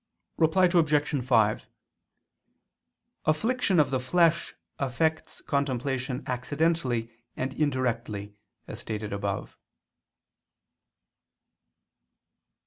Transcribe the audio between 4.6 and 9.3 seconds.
affects contemplation accidentally and indirectly, as stated